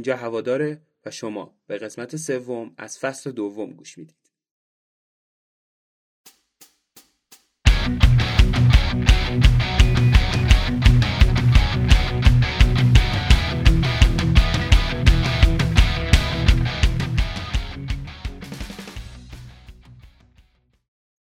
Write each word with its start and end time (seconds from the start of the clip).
اینجا 0.00 0.16
هواداره 0.16 0.82
و 1.06 1.10
شما 1.10 1.54
به 1.66 1.78
قسمت 1.78 2.16
سوم 2.16 2.74
از 2.76 2.98
فصل 2.98 3.30
دوم 3.32 3.70
گوش 3.70 3.98
می‌دید. 3.98 4.16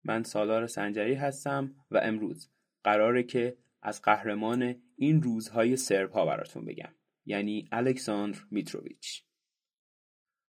من 0.04 0.22
سالار 0.22 0.66
سنجری 0.66 1.14
هستم 1.14 1.74
و 1.90 2.00
امروز 2.02 2.48
قراره 2.84 3.22
که 3.22 3.56
از 3.82 4.02
قهرمان 4.02 4.82
این 4.96 5.22
روزهای 5.22 5.76
سرب 5.76 6.10
ها 6.10 6.26
براتون 6.26 6.64
بگم 6.64 6.94
یعنی 7.26 7.68
الکساندر 7.72 8.38
میتروویچ. 8.50 9.24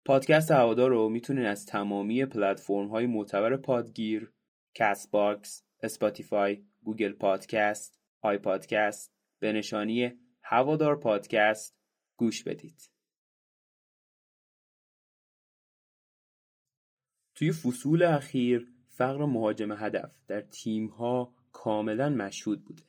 پادکست 0.04 0.50
هوادار 0.50 0.90
رو 0.90 1.08
می‌تونین 1.08 1.46
از 1.46 1.66
تمامی 1.66 2.24
پلتفرم 2.24 2.88
های 2.88 3.06
معتبر 3.06 3.56
پادگیر 3.56 4.32
کست 4.74 5.10
باکس 5.10 5.64
اسپاتیفای 5.82 6.64
گوگل 6.82 7.12
پادکست 7.12 8.00
آی 8.20 8.38
پادکست 8.38 9.12
به 9.38 9.52
نشانی 9.52 10.12
هوادار 10.42 11.00
پادکست 11.00 11.76
گوش 12.16 12.42
بدید. 12.42 12.90
توی 17.34 17.52
فصول 17.52 18.02
اخیر 18.02 18.72
فقر 18.88 19.24
مهاجم 19.24 19.72
هدف 19.72 20.14
در 20.26 20.40
تیم‌ها 20.40 21.34
کاملا 21.52 22.08
مشهود 22.08 22.64
بوده 22.64 22.82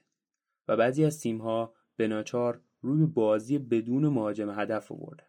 و 0.67 0.77
بعضی 0.77 1.05
از 1.05 1.21
تیم‌ها 1.21 1.73
به 1.95 2.07
ناچار 2.07 2.61
روی 2.81 3.05
بازی 3.05 3.57
بدون 3.57 4.07
مهاجم 4.07 4.59
هدف 4.59 4.91
آوردن 4.91 5.25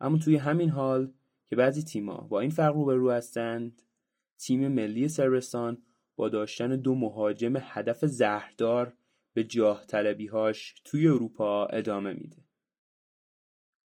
اما 0.00 0.18
توی 0.18 0.36
همین 0.36 0.70
حال 0.70 1.12
که 1.46 1.56
بعضی 1.56 1.82
تیم‌ها 1.82 2.20
با 2.20 2.40
این 2.40 2.50
فرق 2.50 2.74
روبرو 2.74 3.10
هستند 3.10 3.82
تیم 4.38 4.68
ملی 4.68 5.08
سربستان 5.08 5.82
با 6.16 6.28
داشتن 6.28 6.76
دو 6.76 6.94
مهاجم 6.94 7.54
هدف 7.60 8.04
زهردار 8.04 8.96
به 9.32 9.44
جاه 9.44 9.86
طلبیهاش 9.86 10.82
توی 10.84 11.08
اروپا 11.08 11.66
ادامه 11.66 12.12
میده. 12.12 12.44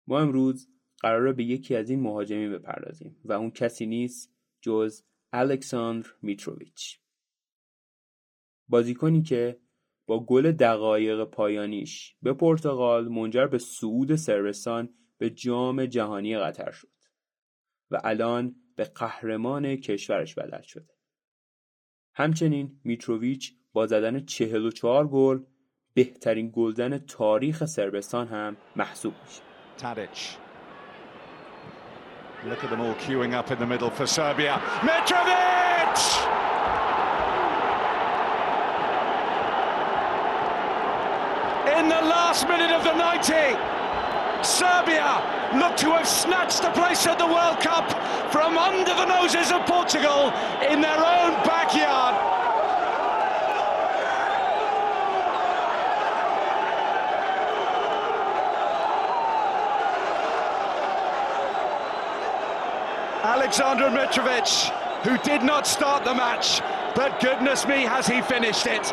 ما 0.07 0.21
امروز 0.21 0.69
قراره 0.99 1.33
به 1.33 1.45
یکی 1.45 1.77
از 1.77 1.91
این 1.91 2.01
مهاجمین 2.01 2.53
بپردازیم 2.53 3.17
و 3.25 3.33
اون 3.33 3.51
کسی 3.51 3.87
نیست 3.87 4.33
جز 4.61 5.03
الکساندر 5.33 6.09
میتروویچ. 6.23 7.01
بازیکنی 8.69 9.23
که 9.23 9.61
با 10.07 10.25
گل 10.25 10.53
دقایق 10.53 11.25
پایانیش 11.25 12.15
به 12.23 12.33
پرتغال 12.33 13.09
منجر 13.09 13.47
به 13.47 13.59
صعود 13.59 14.17
سربستان 14.17 14.95
به 15.19 15.31
جام 15.31 15.87
جهانی 15.87 16.39
قطر 16.39 16.71
شد 16.71 16.89
و 17.91 18.01
الان 18.05 18.55
به 18.77 18.85
قهرمان 18.85 19.77
کشورش 19.77 20.35
بدل 20.35 20.63
شده. 20.63 20.91
همچنین 22.15 22.81
میتروویچ 22.85 23.53
با 23.73 23.87
زدن 23.87 24.25
44 24.25 25.09
گل 25.09 25.41
بهترین 25.95 26.51
گلزن 26.55 26.99
تاریخ 26.99 27.65
سربستان 27.65 28.29
هم 28.29 28.57
محسوب 28.77 29.15
میشه. 29.25 29.43
Look 32.49 32.63
at 32.63 32.71
them 32.71 32.81
all 32.81 32.95
queuing 32.95 33.35
up 33.35 33.51
in 33.51 33.59
the 33.59 33.67
middle 33.67 33.91
for 33.91 34.07
Serbia. 34.07 34.55
Mitrovic! 34.83 36.56
In 41.87 41.91
the 41.91 42.03
last 42.03 42.49
minute 42.49 42.73
of 42.73 42.83
the 42.83 42.97
90, 42.97 43.31
Serbia 44.43 45.23
look 45.55 45.77
to 45.77 45.91
have 45.95 46.09
snatched 46.09 46.63
the 46.63 46.71
place 46.71 47.07
at 47.07 47.17
the 47.17 47.25
World 47.25 47.61
Cup 47.61 47.89
from 48.33 48.59
under 48.59 48.93
the 48.93 49.05
noses 49.05 49.53
of 49.53 49.65
Portugal 49.67 50.35
in 50.69 50.81
their 50.81 50.99
own 50.99 51.31
backyard. 51.47 52.17
Alexander 63.23 63.91
Mitrovic, 63.91 64.73
who 65.05 65.17
did 65.19 65.45
not 65.45 65.69
start 65.69 66.03
the 66.03 66.15
match, 66.15 66.61
but 66.97 67.21
goodness 67.21 67.65
me, 67.65 67.83
has 67.83 68.09
he 68.09 68.21
finished 68.23 68.67
it. 68.67 68.93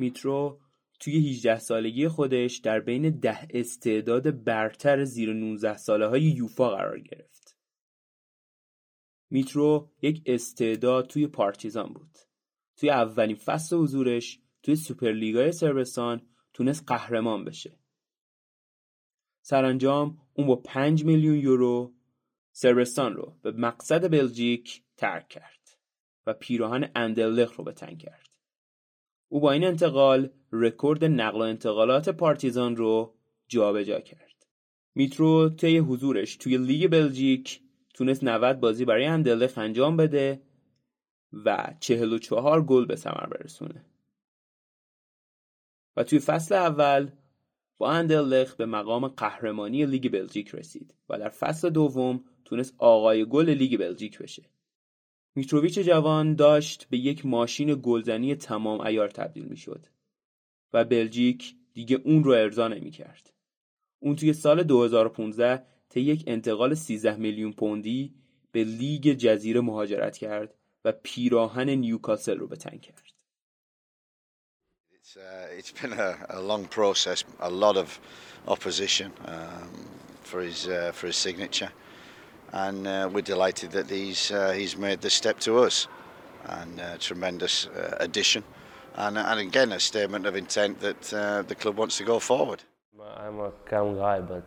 میترو 0.00 0.60
توی 1.00 1.30
18 1.30 1.58
سالگی 1.58 2.08
خودش 2.08 2.56
در 2.56 2.80
بین 2.80 3.10
ده 3.10 3.48
استعداد 3.50 4.44
برتر 4.44 5.04
زیر 5.04 5.32
19 5.32 5.76
ساله 5.76 6.06
های 6.06 6.22
یوفا 6.22 6.70
قرار 6.70 7.00
گرفت. 7.00 7.56
میترو 9.30 9.90
یک 10.02 10.22
استعداد 10.26 11.06
توی 11.06 11.26
پارتیزان 11.26 11.92
بود. 11.92 12.18
توی 12.76 12.90
اولین 12.90 13.36
فصل 13.36 13.76
حضورش 13.76 14.40
توی 14.62 14.76
سوپرلیگای 14.76 15.52
سربستان 15.52 16.22
تونست 16.52 16.84
قهرمان 16.86 17.44
بشه. 17.44 17.78
سرانجام 19.42 20.18
اون 20.34 20.46
با 20.46 20.56
5 20.56 21.04
میلیون 21.04 21.36
یورو 21.38 21.94
سربستان 22.52 23.14
رو 23.14 23.36
به 23.42 23.52
مقصد 23.52 24.10
بلژیک 24.10 24.82
ترک 24.96 25.28
کرد 25.28 25.78
و 26.26 26.34
پیراهن 26.34 26.90
اندرلخ 26.94 27.56
رو 27.56 27.64
به 27.64 27.72
تن 27.72 27.96
کرد. 27.96 28.29
او 29.32 29.40
با 29.40 29.52
این 29.52 29.64
انتقال 29.64 30.30
رکورد 30.52 31.04
نقل 31.04 31.38
و 31.38 31.42
انتقالات 31.42 32.08
پارتیزان 32.08 32.76
رو 32.76 33.14
جابجا 33.48 33.94
جا 33.94 34.00
کرد. 34.00 34.46
میترو 34.94 35.48
طی 35.48 35.78
حضورش 35.78 36.36
توی 36.36 36.58
لیگ 36.58 36.90
بلژیک 36.90 37.60
تونست 37.94 38.24
90 38.24 38.60
بازی 38.60 38.84
برای 38.84 39.04
اندرلخت 39.04 39.58
انجام 39.58 39.96
بده 39.96 40.42
و 41.44 41.74
44 41.80 42.64
گل 42.64 42.86
به 42.86 42.96
ثمر 42.96 43.26
برسونه 43.26 43.84
و 45.96 46.04
توی 46.04 46.18
فصل 46.18 46.54
اول 46.54 47.10
با 47.78 47.90
اندرلخ 47.90 48.54
به 48.54 48.66
مقام 48.66 49.08
قهرمانی 49.08 49.86
لیگ 49.86 50.12
بلژیک 50.12 50.54
رسید 50.54 50.94
و 51.08 51.18
در 51.18 51.28
فصل 51.28 51.70
دوم 51.70 52.24
تونست 52.44 52.74
آقای 52.78 53.24
گل 53.24 53.50
لیگ 53.50 53.78
بلژیک 53.78 54.18
بشه 54.18 54.42
میتروویچ 55.34 55.78
جوان 55.78 56.34
داشت 56.34 56.86
به 56.90 56.98
یک 56.98 57.26
ماشین 57.26 57.80
گلزنی 57.82 58.34
تمام 58.34 58.80
عیار 58.80 59.08
تبدیل 59.08 59.44
می‌شد 59.44 59.86
و 60.72 60.84
بلژیک 60.84 61.54
دیگه 61.74 62.00
اون 62.04 62.24
رو 62.24 62.32
ارضا 62.32 62.68
نمی‌کرد. 62.68 63.32
اون 63.98 64.16
توی 64.16 64.32
سال 64.32 64.62
2015 64.62 65.66
طی 65.88 66.00
یک 66.00 66.24
انتقال 66.26 66.74
13 66.74 67.16
میلیون 67.16 67.52
پوندی 67.52 68.14
به 68.52 68.64
لیگ 68.64 69.12
جزیره 69.12 69.60
مهاجرت 69.60 70.16
کرد 70.16 70.54
و 70.84 70.92
پیراهن 70.92 71.70
نیوکاسل 71.70 72.38
رو 72.38 72.46
به 72.46 72.56
تن 72.56 72.78
کرد. 72.78 73.02
It's, 75.02 75.16
uh, 75.16 75.58
it's 75.58 75.72
been 75.72 75.92
a, 75.92 76.16
a 76.28 76.40
long 76.40 76.66
process, 76.66 77.24
a 77.40 77.50
lot 77.50 77.76
of 77.76 77.88
opposition 78.46 79.10
um, 79.24 79.70
for 80.22 80.40
his 80.40 80.68
uh, 80.68 80.92
for 80.98 81.06
his 81.10 81.16
signature, 81.16 81.72
and 82.52 82.86
uh, 82.86 83.08
we're 83.12 83.22
delighted 83.22 83.70
that 83.72 83.88
he's 83.90 84.30
uh, 84.30 84.50
he's 84.52 84.76
made 84.76 85.00
the 85.00 85.10
step 85.10 85.38
to 85.40 85.58
us, 85.58 85.86
and 86.46 86.80
uh, 86.80 86.96
tremendous 86.98 87.66
uh, 87.66 87.96
addition, 88.00 88.42
and 88.96 89.18
and 89.18 89.40
again 89.40 89.72
a 89.72 89.80
statement 89.80 90.26
of 90.26 90.36
intent 90.36 90.80
that 90.80 91.12
uh, 91.14 91.42
the 91.42 91.54
club 91.54 91.76
wants 91.76 91.96
to 91.98 92.04
go 92.04 92.18
forward. 92.18 92.62
I'm 93.16 93.40
a 93.40 93.50
calm 93.66 93.96
guy, 93.96 94.20
but 94.20 94.44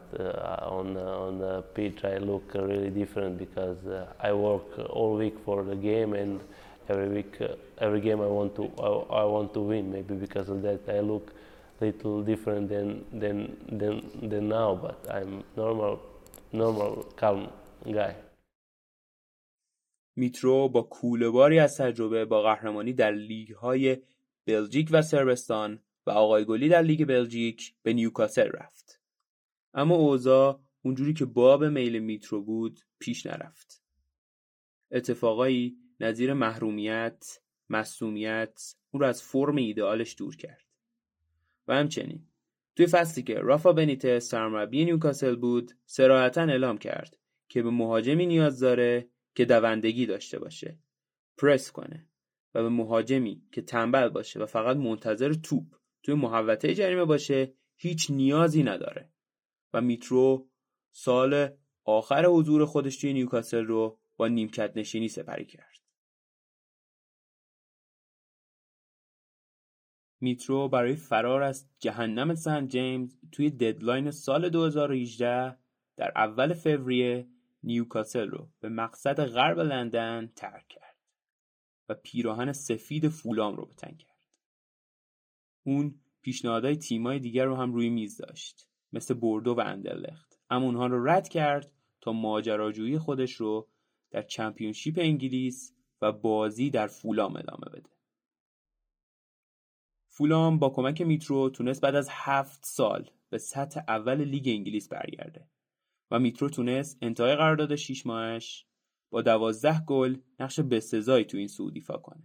on 0.64 0.98
on 0.98 1.40
the 1.40 1.62
pitch 1.62 2.04
I 2.04 2.18
look 2.18 2.54
really 2.54 2.90
different 2.90 3.38
because 3.38 3.78
I 4.20 4.34
work 4.34 4.80
all 4.90 5.16
week 5.16 5.36
for 5.46 5.64
the 5.64 5.76
game, 5.76 6.14
and 6.14 6.42
every 6.90 7.10
week, 7.10 7.40
every 7.80 8.02
game 8.02 8.22
I 8.22 8.28
want 8.28 8.56
to 8.56 8.72
I, 8.80 9.22
I, 9.22 9.24
want 9.26 9.54
to 9.54 9.60
win. 9.62 9.92
Maybe 9.92 10.16
because 10.16 10.50
of 10.50 10.62
that 10.64 10.82
I 10.90 11.00
look 11.00 11.34
a 11.82 11.86
little 11.86 12.24
different 12.24 12.70
than 12.70 13.06
than 13.14 13.58
than 13.72 14.30
than 14.30 14.50
now, 14.50 14.76
but 14.76 14.98
I'm 15.10 15.44
normal, 15.56 16.02
normal 16.52 17.04
calm. 17.16 17.50
میترو 20.16 20.70
با 20.70 20.82
کوله‌باری 20.82 21.60
از 21.60 21.78
تجربه 21.78 22.26
با 22.26 22.42
قهرمانی 22.42 22.94
در 22.94 23.12
لیگ 23.12 23.52
های 23.52 23.98
بلژیک 24.46 24.90
و 24.92 25.02
صربستان 25.02 25.80
و 26.06 26.12
آقای 26.12 26.46
گلی 26.46 26.70
در 26.70 26.82
لیگ 26.82 27.06
بلژیک 27.06 27.76
به 27.84 27.94
نیوکاسل 27.94 28.48
رفت. 28.48 29.02
اما 29.74 29.96
اوضاع 29.96 30.60
اونجوری 30.82 31.14
که 31.14 31.26
باب 31.26 31.64
میل 31.64 32.00
میترو 32.00 32.42
بود 32.42 32.80
پیش 33.00 33.26
نرفت. 33.26 33.84
اتفاقایی 34.92 35.78
نظیر 36.00 36.34
محرومیت، 36.34 37.40
مصدومیت 37.70 38.76
اون 38.92 39.02
رو 39.02 39.08
از 39.08 39.24
فرم 39.24 39.56
ایدئالش 39.56 40.16
دور 40.18 40.36
کرد. 40.36 40.64
و 41.68 41.76
همچنین 41.76 42.28
توی 42.76 42.88
فصلی 42.88 43.24
که 43.24 43.34
رافا 43.34 43.74
بنیتس 43.74 44.30
سرمربی 44.30 44.86
نیوکاسل 44.86 45.36
بود 45.36 45.72
صراحتا 45.86 46.42
اعلام 46.42 46.78
کرد 46.78 47.18
که 47.54 47.64
به 47.64 47.70
مهاجمی 47.70 48.26
نیاز 48.26 48.60
داره 48.60 49.10
که 49.36 49.46
دوندگی 49.46 50.06
داشته 50.06 50.40
باشه 50.40 50.80
پرس 51.38 51.72
کنه 51.72 52.10
و 52.54 52.64
به 52.64 52.70
مهاجمی 52.70 53.48
که 53.52 53.62
تنبل 53.62 54.10
باشه 54.10 54.40
و 54.40 54.46
فقط 54.46 54.78
منتظر 54.78 55.34
توپ 55.34 55.76
توی 56.04 56.16
محوطه 56.16 56.76
جریمه 56.76 57.06
باشه 57.06 57.54
هیچ 57.76 58.12
نیازی 58.12 58.64
نداره 58.64 59.12
و 59.74 59.82
میترو 59.82 60.50
سال 60.92 61.50
آخر 61.84 62.26
حضور 62.26 62.66
خودش 62.66 62.98
توی 62.98 63.14
نیوکاسل 63.14 63.66
رو 63.66 64.00
با 64.18 64.28
نیمکت 64.28 64.72
نشینی 64.76 65.08
سپری 65.08 65.46
کرد. 65.46 65.80
میترو 70.22 70.70
برای 70.70 70.96
فرار 70.96 71.44
از 71.44 71.70
جهنم 71.80 72.36
سن 72.36 72.68
جیمز 72.68 73.18
توی 73.32 73.50
ددلاین 73.50 74.12
سال 74.12 74.50
2018 74.50 75.58
در 75.98 76.12
اول 76.16 76.54
فوریه 76.54 77.33
نیوکاسل 77.64 78.30
رو 78.30 78.50
به 78.60 78.70
مقصد 78.70 79.26
غرب 79.26 79.60
لندن 79.60 80.32
ترک 80.36 80.68
کرد 80.68 80.98
و 81.90 81.94
پیراهن 81.94 82.54
سفید 82.54 83.08
فولام 83.08 83.56
رو 83.56 83.66
به 83.66 83.81
تن 83.81 83.96
کرد. 83.96 84.26
اون 85.64 86.00
پیشنهادهای 86.22 86.76
تیمای 86.76 87.20
دیگر 87.20 87.46
رو 87.46 87.56
هم 87.56 87.74
روی 87.74 87.90
میز 87.90 88.18
داشت 88.18 88.70
مثل 88.94 89.14
بوردو 89.14 89.54
و 89.54 89.60
اندرلخت 89.60 90.40
اما 90.50 90.66
اونها 90.66 90.88
رو 90.88 91.10
رد 91.10 91.28
کرد 91.28 91.72
تا 92.02 92.12
ماجراجویی 92.12 92.98
خودش 92.98 93.34
رو 93.34 93.70
در 94.12 94.22
چمپیونشیپ 94.22 95.00
انگلیس 95.00 95.74
و 96.02 96.12
بازی 96.12 96.70
در 96.70 96.88
فولام 96.88 97.36
ادامه 97.36 97.70
بده. 97.74 97.90
فولام 100.08 100.60
با 100.60 100.70
کمک 100.70 101.02
میترو 101.02 101.50
تونست 101.50 101.82
بعد 101.82 101.96
از 101.96 102.08
هفت 102.12 102.66
سال 102.66 103.10
به 103.30 103.38
سطح 103.38 103.82
اول 103.88 104.24
لیگ 104.24 104.44
انگلیس 104.48 104.90
برگرده 104.90 105.48
و 106.14 106.20
میترو 106.20 106.50
تونست 106.50 106.98
انتهای 107.02 107.36
قرارداد 107.36 107.76
6 107.76 108.06
ماهش 108.06 108.66
با 109.10 109.22
دوازده 109.22 109.86
گل 109.86 110.18
نقش 110.40 110.60
بسزایی 110.60 111.26
تو 111.26 111.38
این 111.38 111.48
صعود 111.48 111.76
ایفا 111.76 111.98
کنه. 111.98 112.24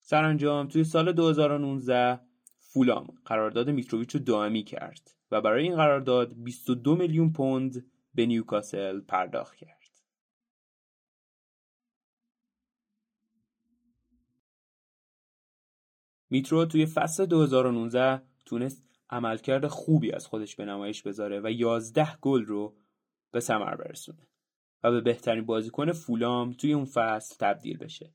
سرانجام 0.00 0.68
توی 0.68 0.84
سال 0.84 1.12
2019 1.12 2.20
فولام 2.58 3.06
قرارداد 3.24 3.70
میتروویچ 3.70 4.14
رو 4.14 4.20
دائمی 4.20 4.64
کرد 4.64 5.10
و 5.30 5.40
برای 5.40 5.62
این 5.62 5.76
قرارداد 5.76 6.34
22 6.34 6.96
میلیون 6.96 7.32
پوند 7.32 7.90
به 8.14 8.26
نیوکاسل 8.26 9.00
پرداخت 9.00 9.56
کرد. 9.56 9.80
میترو 16.30 16.64
توی 16.64 16.86
فصل 16.86 17.26
2019 17.26 18.22
تونست 18.46 18.89
عملکرد 19.10 19.66
خوبی 19.66 20.12
از 20.12 20.26
خودش 20.26 20.56
به 20.56 20.64
نمایش 20.64 21.02
بذاره 21.02 21.40
و 21.40 21.50
11 21.50 22.16
گل 22.16 22.44
رو 22.44 22.76
به 23.32 23.40
ثمر 23.40 23.76
برسونه 23.76 24.28
و 24.82 24.90
به 24.90 25.00
بهترین 25.00 25.46
بازیکن 25.46 25.92
فولام 25.92 26.52
توی 26.52 26.72
اون 26.72 26.84
فصل 26.84 27.36
تبدیل 27.40 27.78
بشه. 27.78 28.14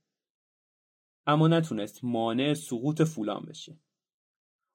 اما 1.27 1.47
نتونست 1.47 2.03
مانع 2.03 2.53
سقوط 2.53 3.01
فولام 3.01 3.45
بشه. 3.50 3.80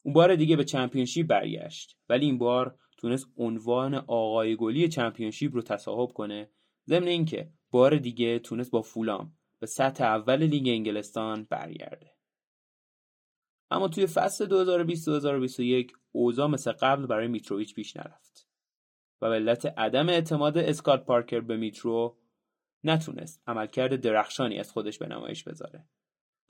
اون 0.02 0.14
بار 0.14 0.36
دیگه 0.36 0.56
به 0.56 0.64
چمپیونشیپ 0.64 1.26
برگشت 1.26 1.98
ولی 2.08 2.26
این 2.26 2.38
بار 2.38 2.78
تونست 2.96 3.26
عنوان 3.36 3.94
آقای 3.94 4.56
گلی 4.56 4.88
چمپیونشیپ 4.88 5.54
رو 5.54 5.62
تصاحب 5.62 6.12
کنه 6.12 6.50
ضمن 6.86 7.06
اینکه 7.06 7.52
بار 7.70 7.96
دیگه 7.96 8.38
تونست 8.38 8.70
با 8.70 8.82
فولام 8.82 9.32
به 9.60 9.66
سطح 9.66 10.04
اول 10.04 10.42
لیگ 10.42 10.68
انگلستان 10.68 11.46
برگرده. 11.50 12.19
اما 13.70 13.88
توی 13.88 14.06
فصل 14.06 14.46
2020-2021 15.86 15.92
اوضاع 16.12 16.46
مثل 16.46 16.72
قبل 16.72 17.06
برای 17.06 17.28
میتروویچ 17.28 17.74
پیش 17.74 17.96
نرفت. 17.96 18.48
و 19.22 19.28
به 19.28 19.34
علت 19.34 19.66
عدم 19.66 20.08
اعتماد 20.08 20.58
اسکات 20.58 21.04
پارکر 21.04 21.40
به 21.40 21.56
میترو 21.56 22.18
نتونست 22.84 23.42
عملکرد 23.46 24.00
درخشانی 24.00 24.58
از 24.58 24.72
خودش 24.72 24.98
به 24.98 25.06
نمایش 25.06 25.44
بذاره. 25.44 25.88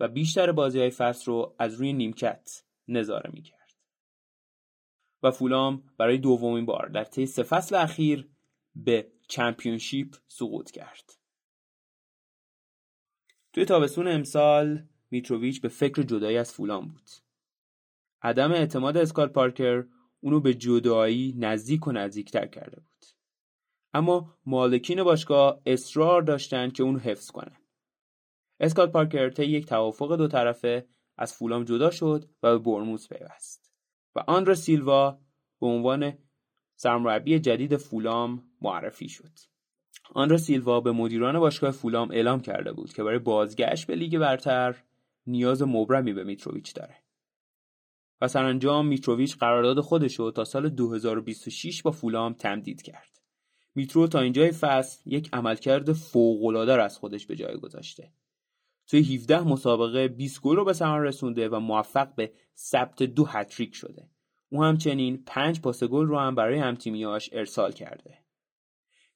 و 0.01 0.09
بیشتر 0.09 0.53
بازی 0.53 0.81
های 0.81 0.91
فصل 0.91 1.25
رو 1.25 1.57
از 1.59 1.75
روی 1.75 1.93
نیمکت 1.93 2.65
نظاره 2.89 3.31
می‌کرد. 3.33 3.61
و 5.23 5.31
فولام 5.31 5.83
برای 5.99 6.19
دومین 6.19 6.67
بار 6.67 6.89
در 6.89 7.05
طی 7.05 7.27
سه 7.27 7.43
فصل 7.43 7.75
اخیر 7.75 8.29
به 8.75 9.13
چمپیونشیپ 9.29 10.17
سقوط 10.29 10.71
کرد. 10.71 11.13
توی 13.53 13.65
تابستون 13.65 14.09
امسال 14.09 14.89
میتروویچ 15.11 15.61
به 15.61 15.69
فکر 15.69 16.03
جدایی 16.03 16.37
از 16.37 16.53
فولام 16.53 16.89
بود. 16.89 17.11
عدم 18.23 18.53
اعتماد 18.53 18.97
اسکال 18.97 19.29
پارکر 19.29 19.85
اونو 20.21 20.41
به 20.41 20.55
جدایی 20.55 21.35
نزدیک 21.39 21.87
و 21.87 21.93
نزدیکتر 21.93 22.47
کرده 22.47 22.77
بود. 22.77 23.05
اما 23.95 24.35
مالکین 24.47 25.03
باشگاه 25.03 25.61
اصرار 25.67 26.23
داشتند 26.23 26.73
که 26.73 26.83
اونو 26.83 26.99
حفظ 26.99 27.31
کنن. 27.31 27.57
اسکال 28.61 28.87
پارکر 28.87 29.31
طی 29.31 29.45
یک 29.45 29.67
توافق 29.67 30.17
دو 30.17 30.29
طرفه 30.29 30.87
از 31.17 31.35
فولام 31.35 31.65
جدا 31.65 31.91
شد 31.91 32.25
و 32.43 32.59
به 32.59 32.59
برموز 32.59 33.09
پیوست 33.09 33.73
و 34.15 34.25
آندرا 34.27 34.55
سیلوا 34.55 35.19
به 35.61 35.67
عنوان 35.67 36.19
سرمربی 36.77 37.39
جدید 37.39 37.77
فولام 37.77 38.45
معرفی 38.61 39.09
شد. 39.09 39.39
آندرا 40.15 40.39
سیلوا 40.39 40.81
به 40.81 40.93
مدیران 40.93 41.39
باشگاه 41.39 41.71
فولام 41.71 42.11
اعلام 42.11 42.41
کرده 42.41 42.73
بود 42.73 42.93
که 42.93 43.03
برای 43.03 43.19
بازگشت 43.19 43.87
به 43.87 43.95
لیگ 43.95 44.19
برتر 44.19 44.77
نیاز 45.31 45.63
مبرمی 45.63 46.13
به 46.13 46.25
میتروویچ 46.25 46.75
داره. 46.75 46.97
و 48.21 48.29
سرانجام 48.29 48.87
میتروویچ 48.87 49.37
قرارداد 49.37 49.81
خودش 49.81 50.15
رو 50.19 50.31
تا 50.31 50.45
سال 50.45 50.69
2026 50.69 51.83
با 51.83 51.91
فولام 51.91 52.33
تمدید 52.33 52.83
کرد. 52.83 53.21
میترو 53.75 54.07
تا 54.07 54.21
اینجای 54.21 54.53
فصل 54.53 55.01
یک 55.07 55.29
عملکرد 55.33 55.93
فوق‌العاده 55.93 56.83
از 56.83 56.99
خودش 56.99 57.27
به 57.27 57.37
جای 57.37 57.57
گذاشته. 57.57 58.13
توی 58.87 59.15
17 59.15 59.41
مسابقه 59.41 60.09
20 60.09 60.41
گل 60.41 60.57
رو 60.57 60.65
به 60.65 60.73
ثمر 60.73 61.01
رسونده 61.01 61.49
و 61.49 61.61
موفق 61.61 62.15
به 62.15 62.33
ثبت 62.57 63.03
دو 63.03 63.25
هتریک 63.27 63.75
شده. 63.75 64.11
او 64.49 64.65
همچنین 64.65 65.23
5 65.27 65.61
پاس 65.61 65.85
گل 65.85 66.07
رو 66.07 66.19
هم 66.19 66.35
برای 66.35 66.59
همتیمیاش 66.59 67.31
ارسال 67.33 67.73
کرده. 67.73 68.19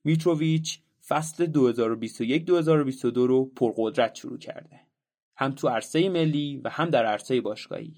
میتروویچ 0.04 0.80
فصل 1.08 1.46
2021-2022 1.46 3.16
رو 3.16 3.44
پرقدرت 3.44 4.14
شروع 4.14 4.38
کرده. 4.38 4.80
هم 5.36 5.52
تو 5.54 5.68
عرصه 5.68 6.08
ملی 6.08 6.60
و 6.64 6.68
هم 6.68 6.90
در 6.90 7.06
عرصه 7.06 7.40
باشگاهی 7.40 7.94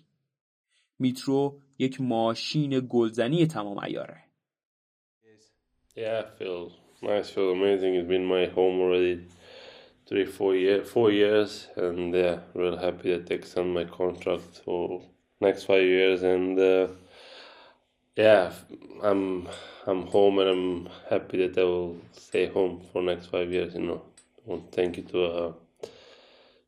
میترو 0.99 1.61
یک 1.79 2.01
ماشین 2.01 2.81
گلزنی 2.81 3.47
تمام 3.47 3.79
ایاره 3.79 4.27
Yeah, 18.17 18.53
uh, 25.15 25.53
uh, 25.53 25.66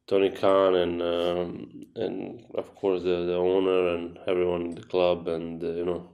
Tony 0.07 0.31
Khan 0.31 0.75
and 0.75 1.01
um, 1.01 1.85
and 1.95 2.45
of 2.55 2.75
course 2.75 3.03
the, 3.03 3.25
the 3.25 3.35
owner 3.35 3.95
and 3.95 4.19
everyone 4.27 4.63
in 4.63 4.75
the 4.75 4.81
club 4.81 5.27
and 5.27 5.63
uh, 5.63 5.67
you 5.67 5.85
know 5.85 6.09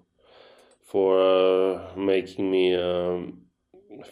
for 0.84 1.20
uh, 1.20 1.96
making 1.96 2.50
me 2.52 2.76
um, 2.76 3.42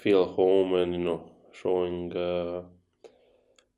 feel 0.02 0.26
home 0.26 0.74
and 0.74 0.94
you 0.94 1.04
know 1.04 1.32
showing 1.54 2.16
uh, 2.16 2.62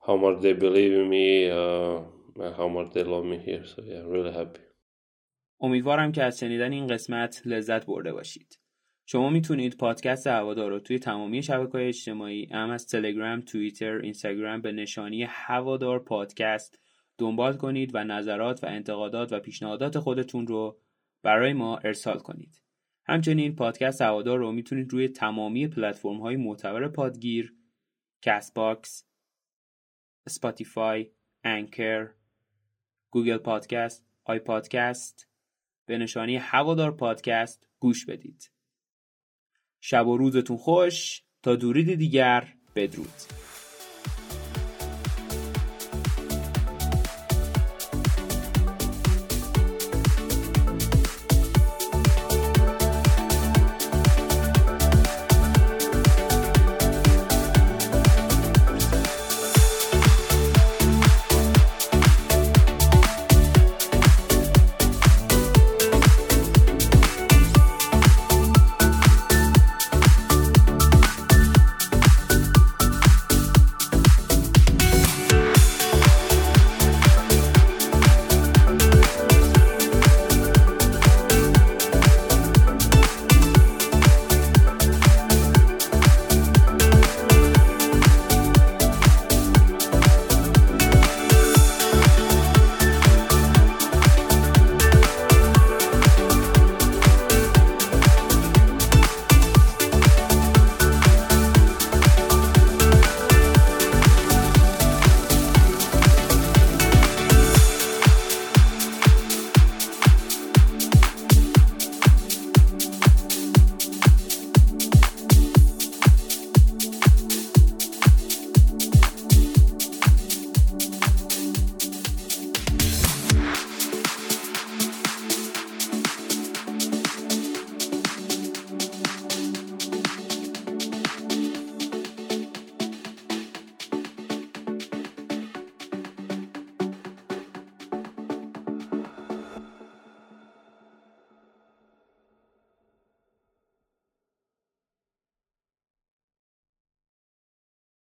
how 0.05 0.15
much 0.15 0.41
they 0.41 0.53
believe 0.53 0.93
in 0.93 1.09
me 1.09 1.49
uh, 1.49 1.99
and 2.43 2.55
how 2.55 2.67
much 2.67 2.91
they 2.93 3.03
love 3.03 3.25
me 3.25 3.37
here 3.37 3.65
so 3.65 3.81
yeah 3.83 4.01
really 4.05 4.31
happy 4.31 4.61
امیدوارم 5.61 6.11
که 6.11 6.23
از 6.23 6.39
شنیدن 6.39 6.71
این 6.71 6.87
قسمت 6.87 7.41
لذت 7.45 7.85
برده 7.85 8.13
باشید 8.13 8.59
شما 9.06 9.30
می‌تونید 9.30 9.76
پادکست 9.76 10.26
هوادار 10.26 10.70
رو 10.70 10.80
توی 10.80 10.98
تمامی 10.98 11.42
شبکه 11.42 11.72
های 11.72 11.88
اجتماعی 11.88 12.46
هم 12.46 12.70
از 12.70 12.86
تلگرام، 12.86 13.40
توییتر، 13.40 13.94
اینستاگرام 13.94 14.60
به 14.60 14.72
نشانی 14.72 15.22
هوادار 15.22 15.98
پادکست 15.98 16.78
دنبال 17.18 17.56
کنید 17.56 17.94
و 17.94 18.04
نظرات 18.04 18.64
و 18.64 18.66
انتقادات 18.66 19.32
و 19.32 19.40
پیشنهادات 19.40 19.98
خودتون 19.98 20.46
رو 20.46 20.80
برای 21.22 21.52
ما 21.52 21.76
ارسال 21.76 22.18
کنید. 22.18 22.62
همچنین 23.06 23.56
پادکست 23.56 24.02
هوادار 24.02 24.38
رو 24.38 24.52
می‌تونید 24.52 24.92
روی 24.92 25.08
تمامی 25.08 25.68
پلتفرم 25.68 26.20
های 26.20 26.36
معتبر 26.36 26.88
پادگیر، 26.88 27.54
Castbox، 28.22 29.06
Spotify، 30.28 31.10
Anchor، 31.44 32.10
Google 33.10 33.38
Podcast، 33.38 34.06
iPodcast 34.24 35.28
به 35.86 35.98
نشانی 35.98 36.36
هوادار 36.36 36.96
پادکست 36.96 37.68
گوش 37.78 38.06
بدید. 38.06 38.50
شب 39.86 40.06
و 40.06 40.16
روزتون 40.16 40.56
خوش. 40.56 41.22
تا 41.42 41.56
درودی 41.56 41.94
دیگر 41.94 42.48
بدرود. 42.76 43.12